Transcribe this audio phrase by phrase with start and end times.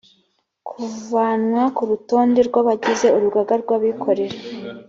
[0.67, 4.37] kuvanwa ku rutonde rw abagize urugaga rw’abikorera